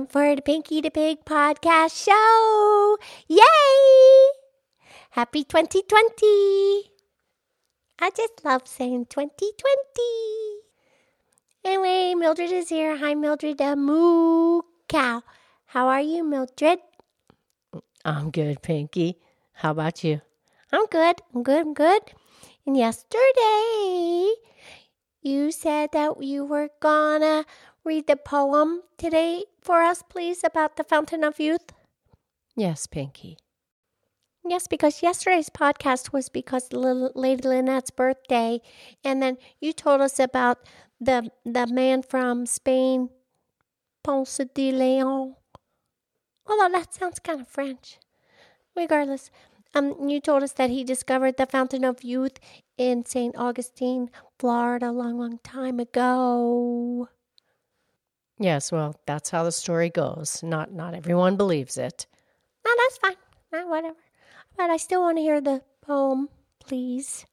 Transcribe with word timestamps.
Time 0.00 0.06
for 0.06 0.34
the 0.34 0.40
Pinky 0.40 0.80
the 0.80 0.90
Pig 0.90 1.26
podcast 1.26 1.92
show. 1.92 2.96
Yay! 3.28 4.32
Happy 5.10 5.44
2020. 5.44 6.90
I 7.98 8.08
just 8.16 8.42
love 8.42 8.66
saying 8.66 9.06
2020. 9.10 9.60
Anyway, 11.66 12.14
Mildred 12.14 12.50
is 12.50 12.70
here. 12.70 12.96
Hi, 12.96 13.14
Mildred, 13.14 13.58
the 13.58 13.76
moo 13.76 14.62
cow. 14.88 15.22
How 15.66 15.88
are 15.88 16.00
you, 16.00 16.24
Mildred? 16.24 16.78
I'm 18.02 18.30
good, 18.30 18.62
Pinky. 18.62 19.18
How 19.52 19.72
about 19.72 20.02
you? 20.02 20.22
I'm 20.72 20.86
good. 20.86 21.20
I'm 21.34 21.42
good. 21.42 21.66
I'm 21.66 21.74
good. 21.74 22.02
And 22.64 22.74
yesterday, 22.74 24.32
you 25.20 25.52
said 25.52 25.92
that 25.92 26.22
you 26.22 26.46
were 26.46 26.70
gonna 26.80 27.44
read 27.84 28.06
the 28.06 28.16
poem 28.16 28.82
today 28.98 29.44
for 29.60 29.82
us, 29.82 30.02
please, 30.08 30.44
about 30.44 30.76
the 30.76 30.84
Fountain 30.84 31.24
of 31.24 31.40
Youth? 31.40 31.72
Yes, 32.56 32.86
Pinky. 32.86 33.36
Yes, 34.44 34.66
because 34.66 35.02
yesterday's 35.02 35.50
podcast 35.50 36.12
was 36.12 36.28
because 36.28 36.72
Lady 36.72 37.42
Lynette's 37.42 37.90
birthday, 37.90 38.60
and 39.04 39.22
then 39.22 39.36
you 39.60 39.72
told 39.72 40.00
us 40.00 40.18
about 40.18 40.58
the 40.98 41.30
the 41.44 41.66
man 41.66 42.02
from 42.02 42.46
Spain, 42.46 43.10
Ponce 44.02 44.40
de 44.54 44.72
Leon. 44.72 45.36
Although 46.46 46.72
that 46.72 46.94
sounds 46.94 47.18
kind 47.18 47.40
of 47.42 47.48
French. 47.48 47.98
Regardless, 48.74 49.30
um, 49.74 50.08
you 50.08 50.20
told 50.20 50.42
us 50.42 50.52
that 50.52 50.70
he 50.70 50.84
discovered 50.84 51.36
the 51.36 51.46
Fountain 51.46 51.84
of 51.84 52.02
Youth 52.02 52.38
in 52.78 53.04
St. 53.04 53.36
Augustine, 53.36 54.10
Florida, 54.38 54.90
a 54.90 54.92
long, 54.92 55.18
long 55.18 55.38
time 55.44 55.78
ago. 55.78 57.08
Yes, 58.40 58.72
well, 58.72 58.96
that's 59.04 59.28
how 59.28 59.44
the 59.44 59.52
story 59.52 59.90
goes. 59.90 60.42
Not 60.42 60.72
not 60.72 60.94
everyone 60.94 61.36
believes 61.36 61.76
it. 61.76 62.06
No, 62.64 62.72
that's 62.78 62.96
fine. 62.96 63.16
No, 63.52 63.66
whatever. 63.66 63.96
But 64.56 64.70
I 64.70 64.78
still 64.78 65.02
want 65.02 65.18
to 65.18 65.22
hear 65.22 65.42
the 65.42 65.62
poem, 65.82 66.30
please. 66.58 67.26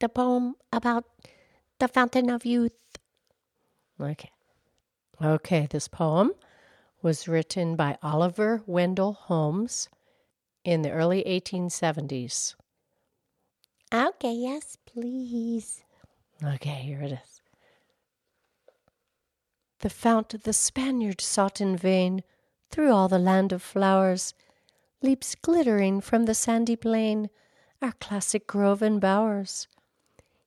The 0.00 0.08
poem 0.08 0.54
about 0.72 1.04
the 1.78 1.88
Fountain 1.88 2.30
of 2.30 2.46
Youth. 2.46 2.72
Okay. 4.00 4.30
Okay, 5.22 5.68
this 5.70 5.88
poem 5.88 6.32
was 7.02 7.28
written 7.28 7.76
by 7.76 7.98
Oliver 8.02 8.62
Wendell 8.66 9.12
Holmes 9.12 9.90
in 10.64 10.80
the 10.80 10.90
early 10.90 11.22
1870s. 11.24 12.54
Okay, 13.92 14.32
yes, 14.32 14.78
please. 14.86 15.84
Okay, 16.42 16.80
here 16.82 17.02
it 17.02 17.12
is. 17.12 17.33
The 19.84 19.90
fount 19.90 20.44
the 20.44 20.54
Spaniard 20.54 21.20
sought 21.20 21.60
in 21.60 21.76
vain 21.76 22.22
through 22.70 22.90
all 22.90 23.06
the 23.06 23.18
land 23.18 23.52
of 23.52 23.60
flowers 23.60 24.32
leaps 25.02 25.34
glittering 25.34 26.00
from 26.00 26.24
the 26.24 26.32
sandy 26.32 26.74
plain, 26.74 27.28
our 27.82 27.92
classic 27.92 28.46
grove 28.46 28.80
and 28.80 28.98
bowers. 28.98 29.68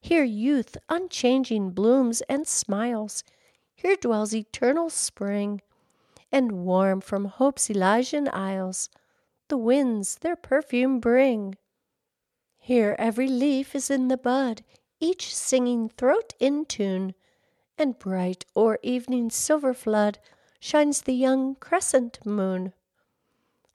Here 0.02 0.23
youth 0.23 0.75
unchanging 0.89 1.69
blooms 1.69 2.21
and 2.21 2.47
smiles, 2.47 3.23
here 3.75 3.95
dwells 3.95 4.33
eternal 4.33 4.89
spring, 4.89 5.61
and 6.31 6.66
warm 6.66 6.99
from 6.99 7.25
hope's 7.25 7.69
Elysian 7.69 8.27
isles 8.29 8.89
the 9.49 9.57
winds 9.59 10.16
their 10.16 10.35
perfume 10.35 11.00
bring. 11.00 11.57
Here 12.57 12.95
every 12.97 13.28
leaf 13.28 13.75
is 13.75 13.91
in 13.91 14.07
the 14.07 14.17
bud, 14.17 14.63
each 15.00 15.35
singing 15.35 15.89
throat 15.89 16.33
in 16.39 16.66
tune, 16.66 17.13
and 17.77 17.99
bright 17.99 18.45
o'er 18.55 18.79
evening's 18.81 19.35
silver 19.35 19.73
flood 19.73 20.19
shines 20.59 21.01
the 21.01 21.13
young 21.13 21.55
crescent 21.55 22.19
moon. 22.25 22.73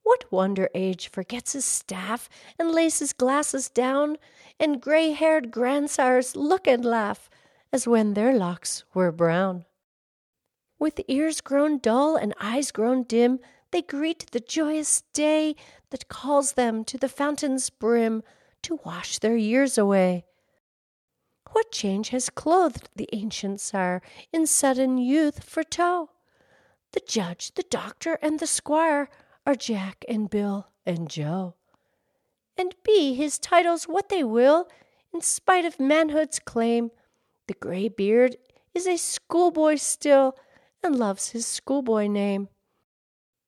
What 0.02 0.30
wonder 0.32 0.68
age 0.74 1.08
forgets 1.08 1.52
his 1.52 1.64
staff 1.64 2.28
and 2.58 2.72
lays 2.72 2.98
his 2.98 3.12
glasses 3.12 3.68
down, 3.68 4.18
and 4.58 4.80
gray 4.80 5.12
haired 5.12 5.50
grandsires 5.50 6.34
look 6.36 6.66
and 6.66 6.84
laugh 6.84 7.30
as 7.72 7.86
when 7.86 8.14
their 8.14 8.34
locks 8.36 8.84
were 8.92 9.12
brown? 9.12 9.64
With 10.78 11.00
ears 11.06 11.40
grown 11.40 11.78
dull 11.78 12.16
and 12.16 12.34
eyes 12.40 12.72
grown 12.72 13.04
dim, 13.04 13.38
they 13.70 13.82
greet 13.82 14.30
the 14.32 14.40
joyous 14.40 15.02
day 15.12 15.54
that 15.90 16.08
calls 16.08 16.52
them 16.52 16.84
to 16.84 16.98
the 16.98 17.08
fountain's 17.08 17.70
brim 17.70 18.22
to 18.62 18.80
wash 18.84 19.18
their 19.18 19.36
years 19.36 19.78
away. 19.78 20.24
What 21.52 21.70
change 21.70 22.08
has 22.08 22.30
clothed 22.30 22.88
the 22.96 23.08
ancient 23.12 23.60
sire 23.60 24.00
in 24.32 24.46
sudden 24.46 24.96
youth 24.96 25.44
for 25.44 25.62
tow? 25.62 26.10
The 26.92 27.02
judge, 27.06 27.52
the 27.54 27.64
doctor, 27.64 28.18
and 28.22 28.40
the 28.40 28.46
squire 28.46 29.10
are 29.46 29.54
Jack 29.54 30.04
and 30.08 30.30
Bill 30.30 30.68
and 30.86 31.10
Joe. 31.10 31.54
And 32.56 32.74
be 32.82 33.14
his 33.14 33.38
titles 33.38 33.84
what 33.84 34.08
they 34.08 34.24
will, 34.24 34.66
in 35.12 35.20
spite 35.20 35.64
of 35.64 35.78
manhood's 35.78 36.38
claim, 36.38 36.90
the 37.46 37.54
gray 37.54 37.88
beard 37.88 38.36
is 38.74 38.86
a 38.86 38.96
schoolboy 38.96 39.76
still 39.76 40.36
and 40.82 40.98
loves 40.98 41.30
his 41.30 41.46
schoolboy 41.46 42.06
name. 42.06 42.48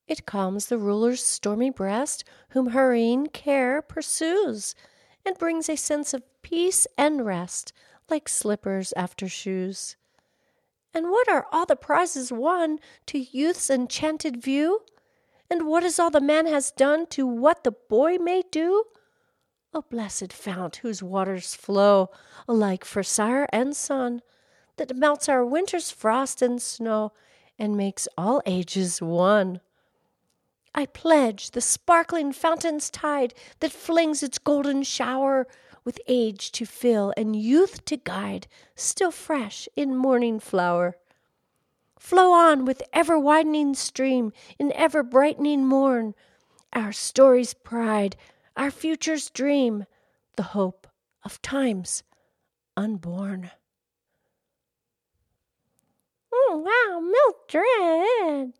It 0.07 0.27
calms 0.27 0.67
the 0.67 0.77
ruler's 0.77 1.23
stormy 1.23 1.71
breast, 1.71 2.23
whom 2.49 2.67
hurrying 2.67 3.27
care 3.27 3.81
pursues, 3.81 4.75
and 5.25 5.37
brings 5.37 5.67
a 5.69 5.75
sense 5.75 6.13
of 6.13 6.23
peace 6.43 6.85
and 6.97 7.25
rest, 7.25 7.73
like 8.09 8.29
slippers 8.29 8.93
after 8.95 9.27
shoes. 9.27 9.95
And 10.93 11.09
what 11.09 11.27
are 11.27 11.45
all 11.51 11.65
the 11.65 11.75
prizes 11.75 12.31
won 12.31 12.79
to 13.07 13.19
youth's 13.19 13.69
enchanted 13.69 14.41
view? 14.41 14.81
And 15.49 15.67
what 15.67 15.83
is 15.83 15.99
all 15.99 16.09
the 16.09 16.21
man 16.21 16.47
has 16.47 16.71
done 16.71 17.05
to 17.07 17.27
what 17.27 17.63
the 17.63 17.71
boy 17.71 18.17
may 18.17 18.43
do? 18.49 18.85
O 19.73 19.81
blessed 19.81 20.31
fount 20.31 20.77
whose 20.77 21.03
waters 21.03 21.53
flow 21.53 22.09
alike 22.47 22.85
for 22.85 23.03
sire 23.03 23.47
and 23.51 23.75
son, 23.75 24.21
that 24.77 24.95
melts 24.95 25.27
our 25.27 25.45
winter's 25.45 25.91
frost 25.91 26.41
and 26.41 26.61
snow 26.61 27.11
and 27.59 27.75
makes 27.77 28.07
all 28.17 28.41
ages 28.45 29.01
one. 29.01 29.59
I 30.73 30.85
pledge 30.85 31.51
the 31.51 31.61
sparkling 31.61 32.33
fountain's 32.33 32.89
tide 32.89 33.33
that 33.59 33.71
flings 33.71 34.21
its 34.21 34.37
golden 34.37 34.83
shower 34.83 35.47
with 35.85 36.01
age 36.07 36.51
to 36.51 36.65
fill 36.65 37.13
and 37.15 37.35
youth 37.35 37.85
to 37.85 37.95
guide, 37.95 38.47
still 38.75 39.11
fresh 39.11 39.69
in 39.75 39.95
morning 39.95 40.39
flower. 40.39 40.97
Flow 41.97 42.33
on 42.33 42.65
with 42.65 42.83
ever 42.91 43.17
widening 43.17 43.75
stream 43.75 44.33
in 44.59 44.73
ever 44.73 45.03
brightening 45.03 45.65
morn, 45.65 46.15
our 46.73 46.91
story's 46.91 47.53
pride, 47.53 48.17
our 48.57 48.71
future's 48.71 49.29
dream, 49.29 49.85
the 50.35 50.43
hope 50.43 50.87
of 51.23 51.41
times 51.41 52.03
unborn. 52.75 53.51
Oh, 56.33 56.57
wow, 56.65 56.99
Mildred! 56.99 58.53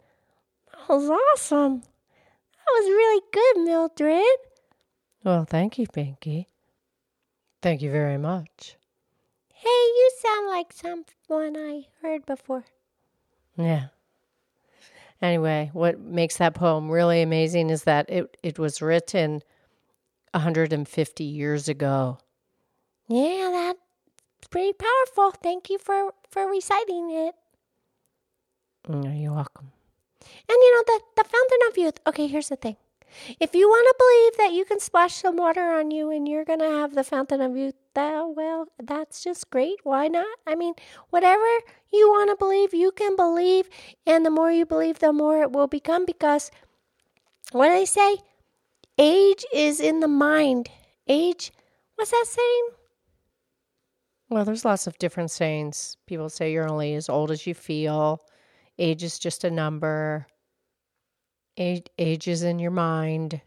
That 0.72 0.90
was 0.90 1.10
awesome. 1.10 1.82
That 1.82 2.72
was 2.80 2.86
really 2.86 3.22
good, 3.34 3.66
Mildred. 3.66 4.24
Well, 5.24 5.46
thank 5.46 5.78
you, 5.78 5.88
Pinky. 5.88 6.48
Thank 7.62 7.82
you 7.82 7.92
very 7.92 8.18
much. 8.18 8.76
Hey, 9.54 9.70
you 9.70 10.12
sound 10.22 10.48
like 10.48 10.72
someone 10.72 11.58
I 11.58 11.88
heard 12.02 12.26
before. 12.26 12.66
Yeah. 13.58 13.88
Anyway, 15.22 15.72
what 15.74 16.00
makes 16.00 16.38
that 16.38 16.54
poem 16.54 16.90
really 16.90 17.22
amazing 17.22 17.70
is 17.70 17.84
that 17.86 18.10
it, 18.10 18.38
it 18.44 18.60
was 18.60 18.82
written 18.82 19.42
150 20.32 21.24
years 21.24 21.68
ago. 21.68 22.18
Yeah, 23.08 23.50
that's 23.52 24.48
pretty 24.50 24.74
powerful. 24.74 25.32
Thank 25.32 25.70
you 25.70 25.78
for, 25.80 26.14
for 26.30 26.46
reciting 26.48 27.10
it. 27.12 27.36
Mm, 28.88 29.22
you're 29.22 29.34
welcome. 29.34 29.72
And 30.22 30.58
you 30.58 30.76
know, 30.76 30.84
the, 30.86 31.02
the 31.16 31.24
fountain 31.24 31.60
of 31.70 31.78
youth. 31.78 32.00
Okay, 32.08 32.28
here's 32.28 32.50
the 32.50 32.56
thing. 32.56 32.76
If 33.40 33.56
you 33.56 33.68
want 33.68 33.88
to 33.88 33.96
believe 33.98 34.38
that 34.38 34.56
you 34.56 34.66
can 34.66 34.80
splash 34.80 35.16
some 35.16 35.38
water 35.38 35.62
on 35.62 35.92
you 35.92 36.12
and 36.12 36.28
you're 36.28 36.46
going 36.46 36.60
to 36.60 36.66
have 36.70 36.96
the 36.96 37.04
fountain 37.04 37.42
of 37.42 37.56
youth, 37.56 37.76
that, 37.94 38.36
well, 38.36 38.68
that's 38.82 39.24
just 39.24 39.50
great. 39.50 39.78
Why 39.84 40.08
not? 40.08 40.38
I 40.46 40.56
mean, 40.56 40.74
whatever 41.10 41.46
you 41.92 42.10
want 42.10 42.30
to 42.30 42.36
believe, 42.36 42.74
you 42.74 42.92
can 42.92 43.16
believe. 43.16 43.70
And 44.06 44.26
the 44.26 44.30
more 44.30 44.52
you 44.52 44.66
believe, 44.66 45.00
the 45.00 45.14
more 45.14 45.42
it 45.42 45.52
will 45.52 45.68
become 45.68 46.06
because 46.06 46.52
what 47.52 47.70
do 47.70 47.74
they 47.74 47.86
say? 47.86 48.18
Age 48.98 49.46
is 49.54 49.80
in 49.80 50.00
the 50.00 50.08
mind. 50.08 50.70
Age, 51.08 51.52
what's 51.96 52.12
that 52.12 52.26
saying? 52.28 52.70
Well, 54.30 54.46
there's 54.46 54.66
lots 54.66 54.88
of 54.88 54.98
different 54.98 55.32
sayings. 55.32 55.98
People 56.08 56.30
say 56.30 56.52
you're 56.52 56.70
only 56.70 56.96
as 56.96 57.10
old 57.10 57.32
as 57.32 57.46
you 57.46 57.54
feel. 57.54 58.22
Age 58.80 59.04
is 59.04 59.20
just 59.20 59.44
a 59.44 59.52
number. 59.52 60.28
Age, 61.58 61.88
age 61.98 62.28
is 62.28 62.44
in 62.44 62.60
your 62.60 62.72
mind. 62.72 63.42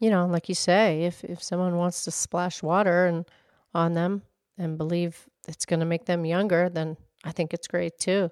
You 0.00 0.10
know, 0.10 0.26
like 0.26 0.48
you 0.48 0.54
say, 0.54 1.04
if, 1.04 1.22
if 1.24 1.42
someone 1.42 1.76
wants 1.76 2.04
to 2.04 2.10
splash 2.10 2.62
water 2.62 3.06
and 3.06 3.24
on 3.74 3.94
them 3.94 4.22
and 4.58 4.78
believe 4.78 5.28
it's 5.46 5.66
going 5.66 5.80
to 5.80 5.86
make 5.86 6.06
them 6.06 6.24
younger, 6.24 6.68
then 6.68 6.96
I 7.24 7.32
think 7.32 7.54
it's 7.54 7.68
great 7.68 7.98
too. 7.98 8.30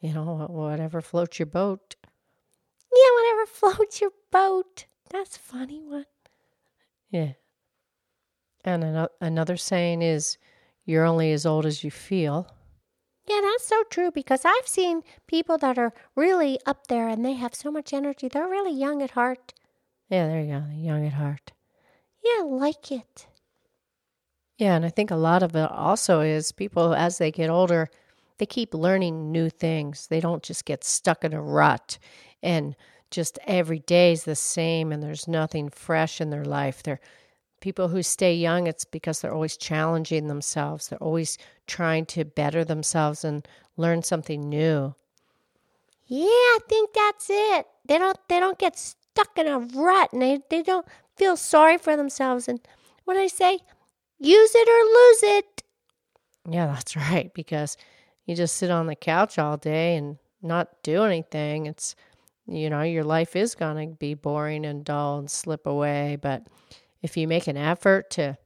You 0.00 0.14
know, 0.14 0.46
whatever 0.48 1.00
floats 1.00 1.38
your 1.38 1.46
boat. 1.46 1.96
Yeah, 2.92 3.10
whatever 3.14 3.46
floats 3.76 4.00
your 4.00 4.12
boat. 4.30 4.86
That's 5.10 5.36
funny 5.36 5.82
one. 5.82 6.06
Yeah. 7.10 7.32
And 8.64 9.08
another 9.20 9.56
saying 9.56 10.02
is, 10.02 10.36
you're 10.84 11.04
only 11.04 11.32
as 11.32 11.46
old 11.46 11.66
as 11.66 11.84
you 11.84 11.90
feel. 11.90 12.48
Yeah, 13.30 13.42
that's 13.42 13.64
so 13.64 13.84
true 13.84 14.10
because 14.10 14.44
I've 14.44 14.66
seen 14.66 15.02
people 15.28 15.56
that 15.58 15.78
are 15.78 15.92
really 16.16 16.58
up 16.66 16.88
there 16.88 17.06
and 17.06 17.24
they 17.24 17.34
have 17.34 17.54
so 17.54 17.70
much 17.70 17.92
energy. 17.92 18.26
They're 18.26 18.48
really 18.48 18.72
young 18.72 19.02
at 19.02 19.12
heart. 19.12 19.54
Yeah, 20.08 20.26
there 20.26 20.40
you 20.40 20.48
go. 20.48 20.64
Young 20.74 21.06
at 21.06 21.12
heart. 21.12 21.52
Yeah, 22.24 22.42
like 22.42 22.90
it. 22.90 23.28
Yeah, 24.58 24.74
and 24.74 24.84
I 24.84 24.88
think 24.88 25.12
a 25.12 25.16
lot 25.16 25.44
of 25.44 25.54
it 25.54 25.70
also 25.70 26.22
is 26.22 26.50
people 26.50 26.92
as 26.92 27.18
they 27.18 27.30
get 27.30 27.50
older, 27.50 27.88
they 28.38 28.46
keep 28.46 28.74
learning 28.74 29.30
new 29.30 29.48
things. 29.48 30.08
They 30.08 30.18
don't 30.18 30.42
just 30.42 30.64
get 30.64 30.82
stuck 30.82 31.22
in 31.22 31.32
a 31.32 31.40
rut 31.40 31.98
and 32.42 32.74
just 33.12 33.38
every 33.46 33.78
day 33.78 34.10
is 34.10 34.24
the 34.24 34.34
same 34.34 34.90
and 34.90 35.00
there's 35.00 35.28
nothing 35.28 35.68
fresh 35.68 36.20
in 36.20 36.30
their 36.30 36.44
life. 36.44 36.82
They're 36.82 37.00
people 37.60 37.88
who 37.88 38.02
stay 38.02 38.34
young, 38.34 38.66
it's 38.66 38.84
because 38.84 39.20
they're 39.20 39.32
always 39.32 39.56
challenging 39.56 40.26
themselves. 40.28 40.88
They're 40.88 41.02
always 41.02 41.38
trying 41.66 42.06
to 42.06 42.24
better 42.24 42.64
themselves 42.64 43.24
and 43.24 43.46
learn 43.76 44.02
something 44.02 44.48
new. 44.48 44.94
Yeah, 46.06 46.26
I 46.26 46.58
think 46.68 46.90
that's 46.92 47.28
it. 47.30 47.66
They 47.84 47.98
don't 47.98 48.18
they 48.28 48.40
don't 48.40 48.58
get 48.58 48.78
stuck 48.78 49.38
in 49.38 49.46
a 49.46 49.58
rut 49.58 50.12
and 50.12 50.20
they, 50.20 50.40
they 50.50 50.62
don't 50.62 50.86
feel 51.16 51.36
sorry 51.36 51.78
for 51.78 51.96
themselves 51.96 52.48
and 52.48 52.60
what 53.04 53.14
do 53.14 53.20
I 53.20 53.28
say? 53.28 53.60
Use 54.18 54.52
it 54.54 54.68
or 54.68 55.30
lose 55.30 55.38
it. 55.38 55.62
Yeah, 56.48 56.66
that's 56.66 56.96
right. 57.10 57.32
Because 57.34 57.76
you 58.26 58.34
just 58.34 58.56
sit 58.56 58.70
on 58.70 58.86
the 58.86 58.96
couch 58.96 59.38
all 59.38 59.56
day 59.56 59.96
and 59.96 60.18
not 60.42 60.82
do 60.82 61.04
anything. 61.04 61.66
It's 61.66 61.94
you 62.46 62.68
know, 62.68 62.82
your 62.82 63.04
life 63.04 63.36
is 63.36 63.54
going 63.54 63.90
to 63.90 63.94
be 63.94 64.14
boring 64.14 64.66
and 64.66 64.84
dull 64.84 65.18
and 65.18 65.30
slip 65.30 65.66
away. 65.66 66.18
But 66.20 66.48
if 67.02 67.16
you 67.16 67.26
make 67.26 67.46
an 67.46 67.56
effort 67.56 68.10
to 68.10 68.36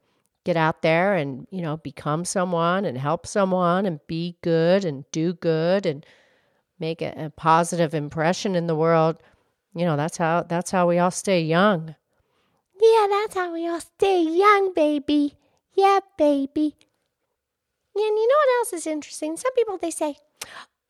get 0.44 0.56
out 0.56 0.82
there 0.82 1.14
and, 1.14 1.46
you 1.50 1.62
know, 1.62 1.76
become 1.78 2.24
someone 2.24 2.84
and 2.84 2.98
help 2.98 3.26
someone 3.26 3.86
and 3.86 4.00
be 4.06 4.36
good 4.42 4.84
and 4.84 5.04
do 5.10 5.32
good 5.32 5.86
and 5.86 6.04
make 6.78 7.00
a, 7.00 7.14
a 7.16 7.30
positive 7.30 7.94
impression 7.94 8.54
in 8.54 8.66
the 8.66 8.76
world, 8.76 9.16
you 9.74 9.84
know, 9.84 9.96
that's 9.96 10.16
how 10.16 10.42
that's 10.42 10.70
how 10.70 10.86
we 10.86 10.98
all 10.98 11.10
stay 11.10 11.40
young. 11.40 11.94
Yeah, 12.80 13.06
that's 13.08 13.34
how 13.34 13.52
we 13.52 13.66
all 13.66 13.80
stay 13.80 14.22
young, 14.22 14.72
baby. 14.74 15.36
Yeah, 15.72 16.00
baby. 16.18 16.76
And 17.96 18.02
you 18.02 18.28
know 18.28 18.36
what 18.36 18.58
else 18.58 18.72
is 18.72 18.86
interesting? 18.86 19.36
Some 19.36 19.54
people 19.54 19.78
they 19.78 19.90
say, 19.90 20.16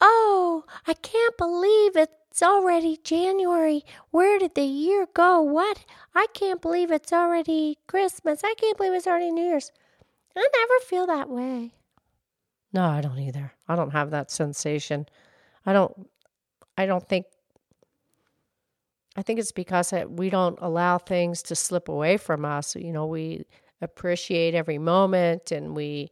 "Oh, 0.00 0.64
I 0.86 0.94
can't 0.94 1.36
believe 1.36 1.96
it 1.96 2.10
it's 2.34 2.42
already 2.42 2.98
January. 3.04 3.84
Where 4.10 4.40
did 4.40 4.56
the 4.56 4.64
year 4.64 5.06
go? 5.14 5.40
What? 5.40 5.84
I 6.16 6.26
can't 6.34 6.60
believe 6.60 6.90
it's 6.90 7.12
already 7.12 7.78
Christmas. 7.86 8.42
I 8.42 8.54
can't 8.54 8.76
believe 8.76 8.92
it's 8.92 9.06
already 9.06 9.30
New 9.30 9.44
Year's. 9.44 9.70
I 10.34 10.40
never 10.40 10.80
feel 10.84 11.06
that 11.06 11.30
way. 11.30 11.74
No, 12.72 12.86
I 12.86 13.02
don't 13.02 13.20
either. 13.20 13.52
I 13.68 13.76
don't 13.76 13.92
have 13.92 14.10
that 14.10 14.32
sensation. 14.32 15.06
I 15.64 15.72
don't 15.72 16.10
I 16.76 16.86
don't 16.86 17.08
think 17.08 17.26
I 19.16 19.22
think 19.22 19.38
it's 19.38 19.52
because 19.52 19.94
we 20.08 20.28
don't 20.28 20.58
allow 20.60 20.98
things 20.98 21.40
to 21.44 21.54
slip 21.54 21.88
away 21.88 22.16
from 22.16 22.44
us. 22.44 22.74
You 22.74 22.92
know, 22.92 23.06
we 23.06 23.44
appreciate 23.80 24.56
every 24.56 24.78
moment 24.78 25.52
and 25.52 25.76
we 25.76 26.10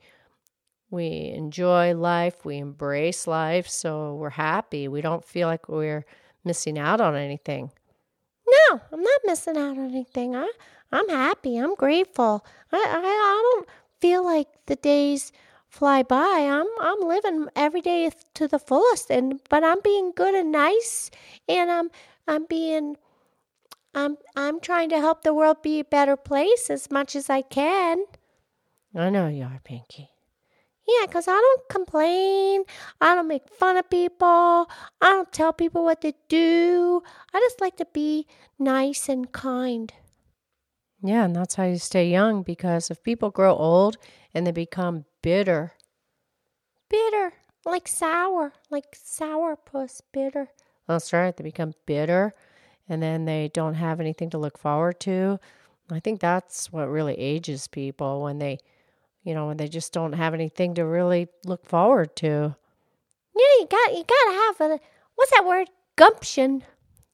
we 0.93 1.33
enjoy 1.35 1.95
life, 1.95 2.45
we 2.45 2.59
embrace 2.59 3.27
life, 3.27 3.67
so 3.67 4.15
we're 4.17 4.29
happy. 4.29 4.89
We 4.89 5.01
don't 5.01 5.25
feel 5.25 5.49
like 5.49 5.67
we're 5.67 6.05
missing 6.45 6.79
out 6.79 7.01
on 7.01 7.17
anything. 7.17 7.73
No, 8.47 8.81
I'm 8.93 9.01
not 9.01 9.21
missing 9.25 9.57
out 9.57 9.79
on 9.79 9.91
anything. 9.91 10.37
I 10.37 10.51
I'm 10.93 11.09
happy. 11.09 11.57
I'm 11.57 11.75
grateful. 11.75 12.45
I 12.71 12.77
I, 12.77 12.99
I 12.99 13.53
don't 13.55 13.69
feel 14.03 14.23
like 14.23 14.49
the 14.67 14.77
days 14.77 15.33
fly 15.71 16.03
by. 16.03 16.47
I'm 16.51 16.67
I'm 16.79 17.01
living 17.09 17.49
every 17.57 17.81
day 17.81 18.11
to 18.35 18.47
the 18.47 18.59
fullest 18.59 19.11
and 19.11 19.41
but 19.49 19.65
I'm 19.65 19.81
being 19.83 20.13
good 20.15 20.35
and 20.35 20.53
nice 20.53 21.11
and 21.49 21.71
I'm 21.71 21.91
I'm 22.29 22.45
being 22.45 22.99
I'm 23.95 24.19
I'm 24.37 24.61
trying 24.61 24.91
to 24.91 25.01
help 25.01 25.23
the 25.23 25.33
world 25.33 25.63
be 25.63 25.81
a 25.81 25.85
better 25.85 26.17
place 26.19 26.69
as 26.69 26.91
much 26.91 27.17
as 27.17 27.31
I 27.31 27.41
can. 27.41 28.05
I 28.95 29.09
know 29.09 29.29
you 29.29 29.45
are, 29.45 29.61
Pinky. 29.65 30.12
Yeah, 30.87 31.07
because 31.07 31.29
I 31.29 31.33
don't 31.33 31.69
complain. 31.69 32.65
I 33.01 33.15
don't 33.15 33.29
make 33.29 33.49
fun 33.49 33.77
of 33.77 33.89
people. 33.89 34.69
I 35.01 35.11
don't 35.11 35.33
tell 35.33 35.53
people 35.53 35.85
what 35.85 36.01
to 36.03 36.13
do. 36.29 37.03
I 37.33 37.41
just 37.41 37.61
like 37.61 37.77
to 37.77 37.87
be 37.93 38.27
nice 38.59 39.09
and 39.09 39.31
kind. 39.31 39.93
Yeah, 41.03 41.25
and 41.25 41.35
that's 41.35 41.55
how 41.55 41.65
you 41.65 41.79
stay 41.79 42.09
young 42.09 42.43
because 42.43 42.91
if 42.91 43.03
people 43.03 43.31
grow 43.31 43.55
old 43.55 43.97
and 44.35 44.47
they 44.47 44.53
become 44.53 45.05
bitter, 45.23 45.73
bitter, 46.89 47.33
like 47.65 47.89
sour, 47.89 48.53
like 48.71 48.97
sourpuss, 48.97 50.01
bitter. 50.13 50.49
That's 50.87 51.13
right. 51.13 51.37
They 51.37 51.45
become 51.45 51.75
bitter 51.87 52.35
and 52.89 53.03
then 53.03 53.25
they 53.25 53.51
don't 53.53 53.75
have 53.75 54.01
anything 54.01 54.31
to 54.31 54.39
look 54.39 54.59
forward 54.59 55.01
to. 55.01 55.39
I 55.91 56.01
think 56.01 56.21
that's 56.21 56.73
what 56.73 56.89
really 56.89 57.15
ages 57.19 57.67
people 57.67 58.23
when 58.23 58.39
they 58.39 58.59
you 59.23 59.35
know, 59.35 59.47
when 59.47 59.57
they 59.57 59.69
just 59.69 59.93
don't 59.93 60.15
have 60.15 60.35
anything 60.35 60.75
to 60.75 60.85
really 60.85 61.29
look 61.45 61.67
forward 61.67 62.17
to. 62.17 62.57
Yeah, 63.35 63.61
you 63.61 63.67
got 63.71 63.93
you 63.93 64.05
gotta 64.05 64.33
have 64.33 64.61
a 64.61 64.81
what's 65.15 65.31
that 65.31 65.47
word? 65.47 65.69
Gumption. 65.97 66.65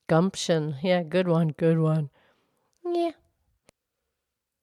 Gumption. 0.09 0.77
Yeah, 0.83 1.03
good 1.03 1.29
one, 1.29 1.49
good 1.51 1.79
one. 1.79 2.11
Yeah. 2.85 3.13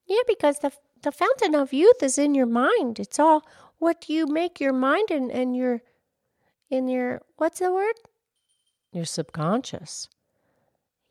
Yeah, 0.06 0.22
because 0.26 0.58
the 0.58 0.72
the 1.02 1.12
fountain 1.12 1.54
of 1.54 1.72
youth 1.72 2.02
is 2.02 2.18
in 2.18 2.34
your 2.34 2.46
mind. 2.46 2.98
It's 2.98 3.18
all 3.18 3.46
what 3.78 4.08
you 4.08 4.26
make 4.26 4.60
your 4.60 4.72
mind 4.72 5.10
and, 5.10 5.30
and 5.30 5.56
your 5.56 5.82
in 6.70 6.88
your 6.88 7.22
what's 7.36 7.60
the 7.60 7.72
word? 7.72 7.94
Your 8.92 9.04
subconscious. 9.04 10.08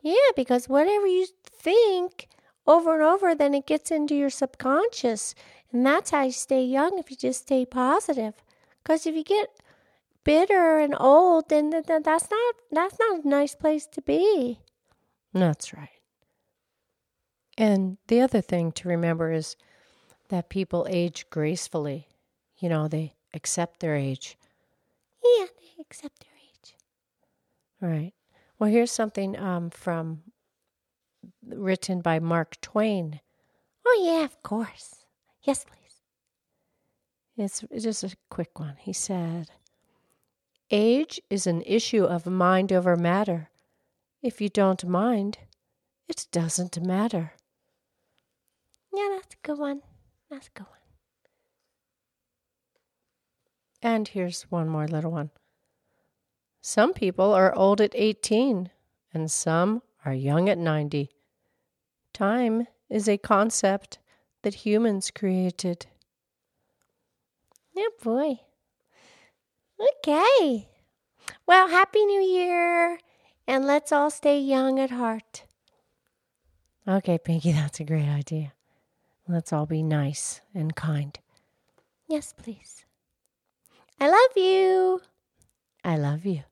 Yeah, 0.02 0.32
because 0.36 0.68
whatever 0.68 1.08
you 1.08 1.28
think 1.46 2.28
over 2.68 2.96
and 2.96 3.04
over, 3.04 3.36
then 3.36 3.54
it 3.54 3.68
gets 3.68 3.92
into 3.92 4.16
your 4.16 4.30
subconscious. 4.30 5.36
And 5.72 5.86
that's 5.86 6.12
how 6.12 6.24
you 6.24 6.32
stay 6.32 6.64
young 6.64 6.98
if 6.98 7.12
you 7.12 7.18
just 7.18 7.42
stay 7.42 7.66
positive. 7.66 8.34
Because 8.84 9.06
if 9.06 9.16
you 9.16 9.24
get 9.24 9.50
bitter 10.24 10.80
and 10.80 10.96
old, 11.00 11.50
then 11.50 11.70
that's 11.70 12.30
not 12.30 12.56
that's 12.72 13.00
not 13.00 13.24
a 13.24 13.28
nice 13.28 13.56
place 13.56 13.86
to 13.88 14.02
be. 14.02 14.60
That's 15.34 15.74
right. 15.74 15.90
And 17.58 17.98
the 18.08 18.22
other 18.22 18.42
thing 18.42 18.72
to 18.74 18.90
remember 18.90 19.32
is 19.32 19.56
that 20.30 20.50
people 20.50 20.88
age 20.90 21.26
gracefully. 21.30 22.08
You 22.58 22.70
know, 22.70 22.88
they 22.88 23.14
accept 23.34 23.80
their 23.80 23.96
age. 23.96 24.38
Yeah, 25.24 25.46
they 25.60 25.82
accept 25.82 26.22
their 26.22 26.38
age. 26.38 26.76
Right. 27.82 28.14
Well, 28.58 28.70
here's 28.70 28.92
something 28.92 29.38
um, 29.38 29.70
from 29.70 30.24
written 31.48 32.02
by 32.02 32.20
Mark 32.20 32.60
Twain. 32.62 33.22
Oh 33.86 34.02
yeah, 34.04 34.26
of 34.26 34.42
course. 34.44 35.06
Yes, 35.44 35.66
please. 35.66 36.02
It's 37.38 37.84
just 37.84 38.04
a 38.04 38.16
quick 38.30 38.60
one. 38.60 38.76
He 38.80 38.94
said, 38.94 39.52
Age 40.72 41.22
is 41.30 41.46
an 41.46 41.62
issue 41.64 42.06
of 42.06 42.26
mind 42.26 42.72
over 42.72 42.96
matter. 42.96 43.50
If 44.22 44.42
you 44.42 44.50
don't 44.50 44.84
mind, 44.88 45.38
it 46.08 46.28
doesn't 46.32 46.82
matter. 46.82 47.34
Yeah, 48.94 49.10
that's 49.12 49.36
a 49.36 49.48
good 49.48 49.60
one. 49.60 49.82
That's 50.32 50.48
a 50.48 50.52
good 50.58 50.68
one. 50.68 50.80
And 53.82 54.08
here's 54.08 54.44
one 54.44 54.68
more 54.68 54.88
little 54.88 55.12
one. 55.12 55.30
Some 56.62 56.94
people 56.94 57.34
are 57.34 57.54
old 57.54 57.80
at 57.80 57.92
18, 57.94 58.72
and 59.14 59.30
some 59.30 59.84
are 60.04 60.14
young 60.14 60.50
at 60.50 60.58
90. 60.58 61.12
Time 62.16 62.68
is 62.90 63.10
a 63.10 63.18
concept 63.18 64.00
that 64.44 64.64
humans 64.66 65.12
created. 65.12 65.88
Oh 67.76 67.92
boy. 68.02 68.40
Okay. 70.00 70.70
Well, 71.46 71.68
Happy 71.68 72.06
New 72.06 72.22
Year, 72.22 73.00
and 73.46 73.66
let's 73.66 73.92
all 73.92 74.10
stay 74.10 74.40
young 74.40 74.80
at 74.80 74.92
heart. 74.92 75.44
Okay, 76.88 77.18
Pinky, 77.18 77.52
that's 77.52 77.82
a 77.82 77.84
great 77.84 78.08
idea. 78.08 78.54
Let's 79.28 79.52
all 79.52 79.66
be 79.66 79.84
nice 79.84 80.40
and 80.54 80.74
kind. 80.74 81.20
Yes, 82.08 82.32
please. 82.32 82.86
I 84.00 84.08
love 84.08 84.38
you. 84.38 85.02
I 85.84 85.98
love 85.98 86.26
you. 86.26 86.44